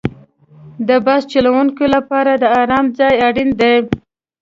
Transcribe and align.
د 0.87 0.89
بس 1.05 1.21
چلوونکي 1.31 1.85
لپاره 1.95 2.31
د 2.35 2.45
آرام 2.61 2.85
ځای 2.99 3.13
اړین 3.27 3.49
دی. 3.59 3.75